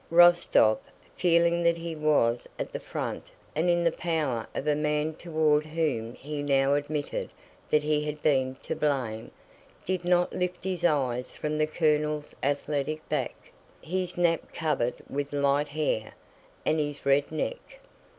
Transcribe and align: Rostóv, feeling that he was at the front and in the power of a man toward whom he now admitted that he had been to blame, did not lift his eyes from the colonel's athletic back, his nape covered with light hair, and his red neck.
Rostóv, 0.11 0.79
feeling 1.15 1.61
that 1.61 1.77
he 1.77 1.95
was 1.95 2.49
at 2.57 2.73
the 2.73 2.79
front 2.79 3.29
and 3.55 3.69
in 3.69 3.83
the 3.83 3.91
power 3.91 4.47
of 4.55 4.65
a 4.65 4.73
man 4.73 5.13
toward 5.13 5.63
whom 5.63 6.15
he 6.15 6.41
now 6.41 6.73
admitted 6.73 7.29
that 7.69 7.83
he 7.83 8.03
had 8.03 8.19
been 8.23 8.55
to 8.63 8.73
blame, 8.75 9.29
did 9.85 10.03
not 10.03 10.33
lift 10.33 10.63
his 10.63 10.83
eyes 10.83 11.35
from 11.35 11.59
the 11.59 11.67
colonel's 11.67 12.33
athletic 12.41 13.07
back, 13.09 13.51
his 13.79 14.17
nape 14.17 14.51
covered 14.51 14.95
with 15.07 15.31
light 15.33 15.67
hair, 15.67 16.13
and 16.65 16.79
his 16.79 17.05
red 17.05 17.31
neck. 17.31 17.79